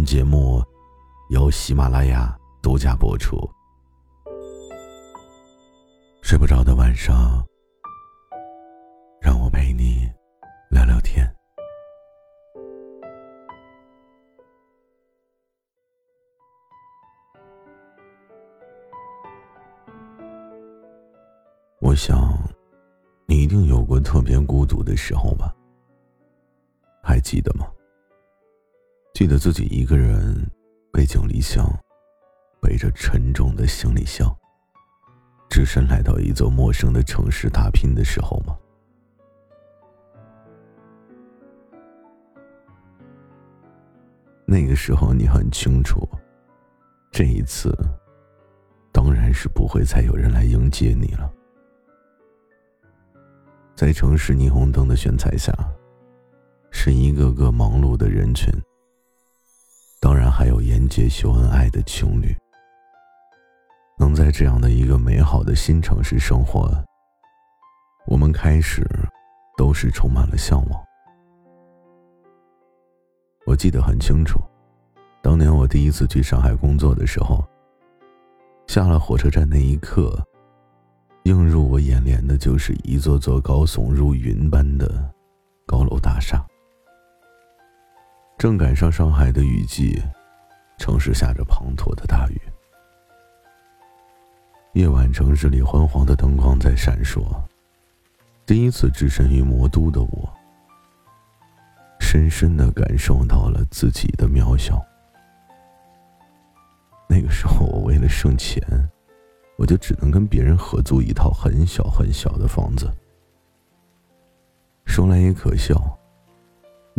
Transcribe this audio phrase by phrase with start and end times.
[0.00, 0.64] 本节目
[1.28, 3.36] 由喜马拉雅独家播出。
[6.22, 7.44] 睡不着的晚上，
[9.20, 10.10] 让我陪你
[10.70, 11.30] 聊聊天。
[21.82, 22.34] 我想，
[23.26, 25.54] 你一定有过特别孤独的时候吧？
[27.02, 27.66] 还记得吗？
[29.20, 30.34] 记得自己一个人
[30.90, 31.62] 背井离乡，
[32.58, 34.34] 背着沉重的行李箱，
[35.50, 38.56] 只身来到一座陌生的城市打拼的时候吗？
[44.46, 46.08] 那个时候你很清楚，
[47.12, 47.76] 这一次
[48.90, 51.30] 当然是不会再有人来迎接你了。
[53.76, 55.52] 在城市霓虹灯的炫彩下，
[56.70, 58.50] 是一个个忙碌的人群。
[60.00, 62.34] 当然，还有沿街秀恩爱的情侣。
[63.98, 66.72] 能在这样的一个美好的新城市生活，
[68.06, 68.82] 我们开始
[69.58, 70.82] 都是充满了向往。
[73.44, 74.40] 我记得很清楚，
[75.22, 77.44] 当年我第一次去上海工作的时候，
[78.68, 80.18] 下了火车站那一刻，
[81.24, 85.12] 映入我眼帘的就是一座座高耸入云般的
[85.66, 86.42] 高楼大厦。
[88.40, 90.02] 正赶上上海的雨季，
[90.78, 92.40] 城市下着滂沱的大雨。
[94.72, 97.20] 夜晚，城市里昏黄的灯光在闪烁。
[98.46, 100.32] 第一次置身于魔都的我，
[102.00, 104.82] 深深的感受到了自己的渺小。
[107.10, 108.62] 那个时候，我为了省钱，
[109.58, 112.90] 我就只能跟别人合租一套很小很小的房子。
[114.86, 115.99] 说来也可笑。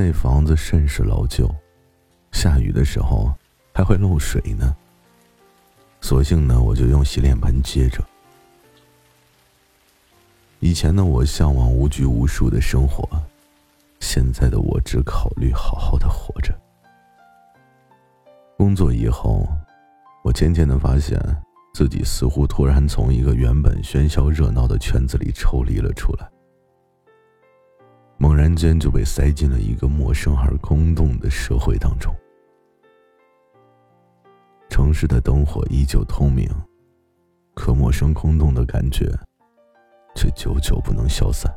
[0.00, 1.52] 那房子甚是老旧，
[2.30, 3.34] 下雨的时候
[3.74, 4.76] 还会漏水呢。
[6.00, 8.00] 索性呢，我就用洗脸盆接着。
[10.60, 13.08] 以前的我向往无拘无束的生活，
[13.98, 16.56] 现在的我只考虑好好的活着。
[18.56, 19.48] 工作以后，
[20.22, 21.20] 我渐渐的发现
[21.74, 26.30] 自己似乎突然从一个原本喧嚣热闹的圈子里抽离了出来。
[28.20, 32.12] 猛然间就被塞进了一个陌生而空洞的社会当中。
[34.68, 36.48] 城市的灯火依旧通明，
[37.54, 39.08] 可陌生空洞的感觉
[40.16, 41.52] 却久久不能消散。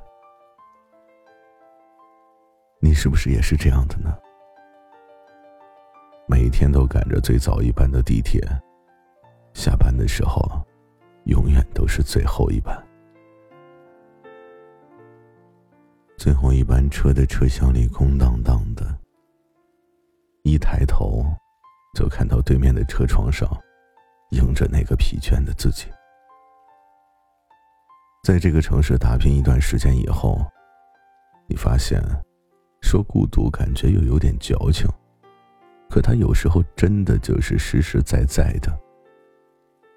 [2.80, 4.16] 你是不是也是这样的呢？
[6.28, 8.40] 每天都赶着最早一班的地铁，
[9.54, 10.64] 下班的时候，
[11.26, 12.91] 永远都是最后一班。
[16.22, 18.96] 最后一班车的车厢里空荡荡的，
[20.44, 21.26] 一抬头，
[21.96, 23.50] 就看到对面的车窗上，
[24.30, 25.88] 映着那个疲倦的自己。
[28.24, 30.38] 在这个城市打拼一段时间以后，
[31.48, 32.00] 你发现，
[32.84, 34.88] 说孤独感觉又有点矫情，
[35.90, 38.72] 可它有时候真的就是实实在在的，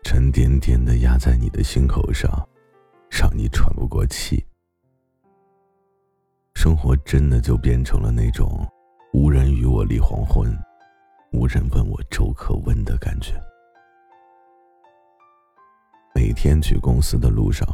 [0.03, 2.31] 沉甸甸的压在你的心口上，
[3.11, 4.43] 让你喘不过气。
[6.65, 8.67] 生活真的就变成了那种
[9.13, 10.51] 无人与我立黄昏，
[11.31, 13.35] 无人问我粥可温的感觉。
[16.15, 17.69] 每天去公司的路上，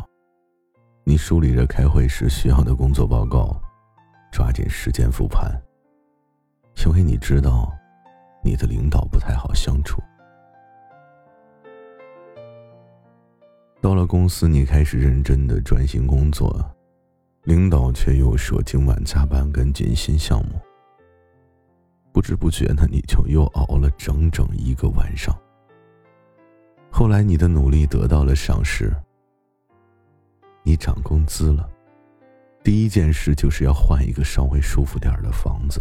[1.05, 3.63] 你梳理着开会时需要的工作报告，
[4.33, 5.49] 抓紧时间复盘。
[6.85, 7.73] 因为你知道，
[8.43, 10.03] 你的领导不太好相处。
[13.81, 16.61] 到了公司，你开始认真的专心工作。
[17.45, 20.61] 领导却又说今晚加班跟进新项目，
[22.13, 25.35] 不知不觉的你就又熬了整整一个晚上。
[26.91, 28.95] 后来你的努力得到了赏识，
[30.63, 31.67] 你涨工资了，
[32.63, 35.81] 第一件事就是要换一个稍微舒服点的房子，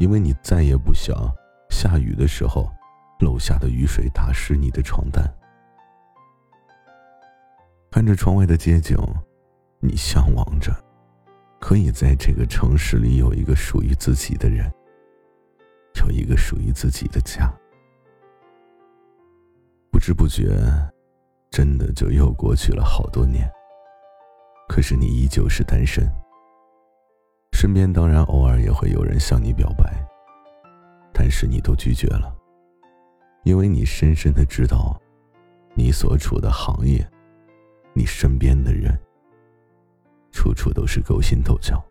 [0.00, 1.14] 因为你再也不想
[1.70, 2.68] 下雨的时候，
[3.20, 5.22] 楼下的雨水打湿你的床单。
[7.92, 8.98] 看着窗外的街景。
[9.80, 10.72] 你向往着，
[11.60, 14.68] 可以在这个城市里有一个属于自己的人，
[16.02, 17.52] 有一个属于自己的家。
[19.90, 20.48] 不知不觉，
[21.50, 23.48] 真的就又过去了好多年。
[24.68, 26.06] 可是你依旧是单身，
[27.52, 30.06] 身边当然偶尔也会有人向你表白，
[31.12, 32.32] 但是你都拒绝了，
[33.44, 35.00] 因为你深深的知道，
[35.74, 37.04] 你所处的行业，
[37.94, 38.96] 你身边的人，
[40.32, 41.82] 处处都是勾心斗角。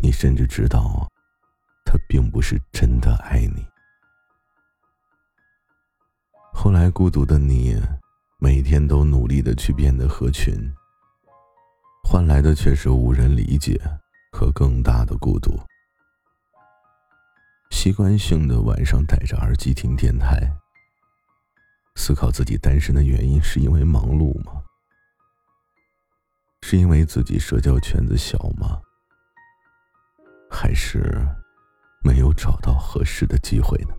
[0.00, 1.08] 你甚至知道，
[1.84, 3.66] 他并不是真的爱你。
[6.52, 7.76] 后来，孤独的你，
[8.38, 10.54] 每天都努力的去变得合群，
[12.04, 13.80] 换来的却是无人理解
[14.32, 15.58] 和更大的孤独。
[17.70, 20.50] 习惯性的晚上戴着耳机听电台，
[21.98, 24.62] 思考自己单身的原因，是因为忙碌吗？
[26.62, 28.80] 是因为自己社交圈子小吗？
[30.48, 31.12] 还是
[32.00, 33.94] 没有找到合适的机会呢？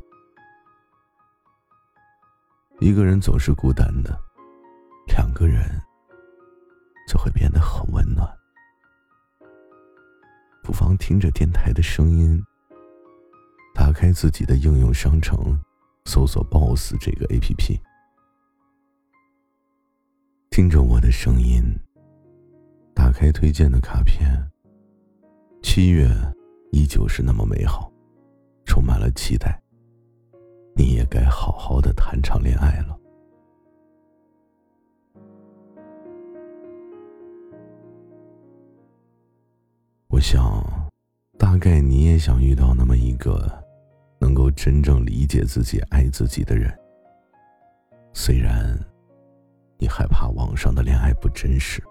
[2.79, 4.17] 一个人总是孤单的，
[5.07, 5.61] 两个人
[7.05, 8.25] 就会变得很温暖。
[10.63, 12.41] 不妨听着电台的声音，
[13.75, 15.59] 打开自己的应用商城，
[16.05, 17.79] 搜索 “boss” 这个 APP，
[20.59, 21.63] 听着我的声音，
[22.93, 24.29] 打开推荐的卡片。
[25.63, 26.05] 七月
[26.73, 27.89] 依旧是那么美好，
[28.65, 29.57] 充满了期待。
[30.75, 32.99] 你也该好好的谈场恋爱了。
[40.09, 40.61] 我想，
[41.37, 43.49] 大概你也想遇到那么一个
[44.19, 46.77] 能够真正理解自己、爱自己的人。
[48.11, 48.77] 虽然
[49.79, 51.81] 你害怕网上的恋爱不真实，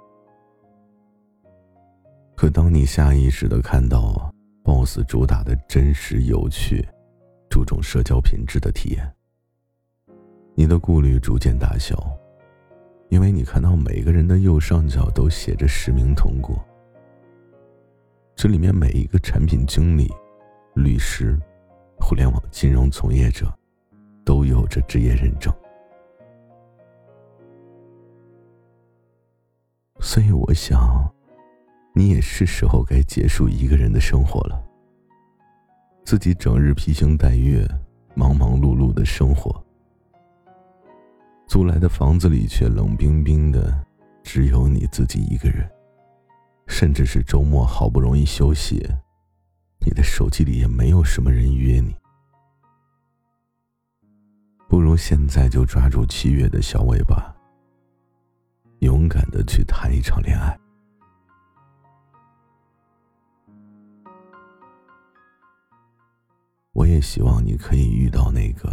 [2.36, 4.30] 可当你下意识的看到
[4.62, 6.86] BOSS 主打的真实、有趣。
[7.50, 9.10] 注重社交品质的体验，
[10.54, 11.96] 你的顾虑逐渐打消，
[13.08, 16.62] 因为你看到每个人的右上角都写着实名通过，
[18.36, 20.12] 这里面每一个产品经理、
[20.74, 21.40] 律师、
[21.98, 23.50] 互联网金融从业者，
[24.26, 25.50] 都有着职业认证。
[30.18, 31.08] 所以我想，
[31.94, 34.60] 你也是时候该结束一个人的生活了。
[36.04, 37.64] 自己整日披星戴月、
[38.16, 39.64] 忙忙碌碌的生活，
[41.46, 43.72] 租来的房子里却冷冰冰的，
[44.24, 45.70] 只有你自己一个人。
[46.66, 48.84] 甚至是周末好不容易休息，
[49.86, 51.94] 你的手机里也没有什么人约你。
[54.68, 57.32] 不如现在就抓住七月的小尾巴，
[58.80, 60.56] 勇敢的去谈一场恋爱。
[66.72, 68.70] 我也希望你可以遇到那个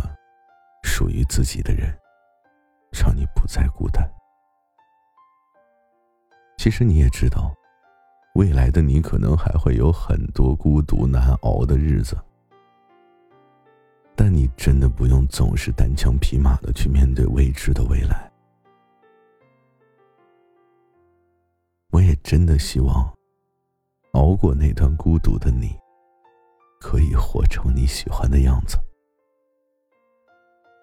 [0.84, 1.92] 属于自己的人，
[2.92, 4.08] 让你不再孤单。
[6.58, 7.52] 其实你也知道，
[8.36, 12.16] 未来的你可能还会有很多孤独难熬的日子，
[14.16, 18.32] 但你真的不用总是单枪匹马的去面对未知的未来。
[22.26, 23.08] 真的希望，
[24.14, 25.78] 熬过那段孤独的你。
[26.82, 28.78] 可以活成你喜欢的样子，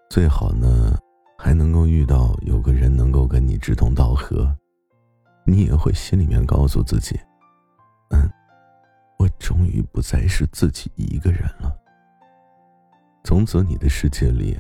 [0.09, 0.97] 最好呢，
[1.37, 4.57] 还能够遇到有个人能够跟你志同道合，
[5.45, 7.19] 你也会心里面告诉自己，
[8.11, 8.31] 嗯，
[9.19, 11.77] 我终于不再是自己一个人了。
[13.25, 14.57] 从此你的世界里，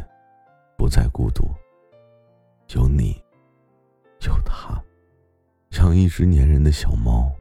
[0.76, 1.44] 不再孤独，
[2.74, 3.20] 有你，
[4.26, 4.80] 有他，
[5.72, 7.32] 像一只粘人的小猫，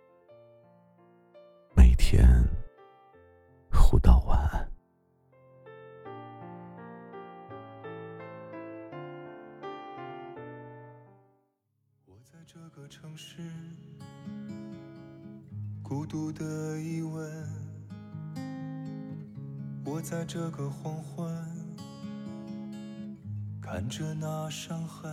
[1.76, 2.26] 每天。
[3.70, 4.72] 互道晚安。
[12.06, 13.42] 我在这个城市，
[15.84, 17.30] 孤独的疑问。
[19.84, 21.30] 我在这个黄昏，
[23.62, 25.12] 看着那伤痕，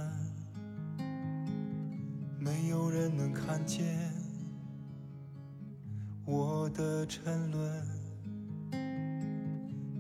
[2.39, 3.85] 没有人能看见
[6.25, 7.83] 我的沉沦。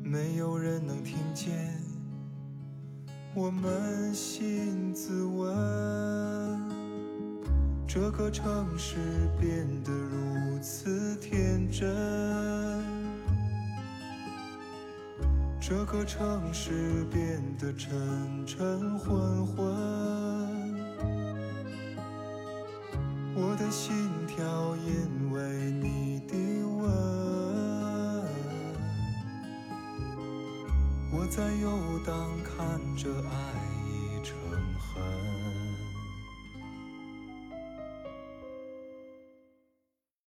[0.02, 1.52] 没有人能听见
[3.34, 5.48] 我扪心自问，
[7.86, 8.96] 这个城市
[9.38, 11.86] 变得如此天真，
[15.60, 19.66] 这个城市变得沉沉昏昏，
[23.70, 26.34] 心跳因为你的
[26.66, 26.88] 吻。
[31.12, 33.32] 我在游荡看着爱
[33.86, 34.36] 已成
[34.78, 35.77] 恨